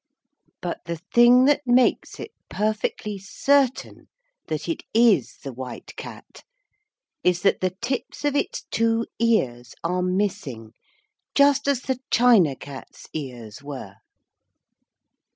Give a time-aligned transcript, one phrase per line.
[0.63, 4.07] But the thing that makes it perfectly certain
[4.47, 6.41] that it is the White Cat
[7.23, 10.71] is that the tips of its two ears are missing
[11.35, 13.97] just as the China Cat's ears were.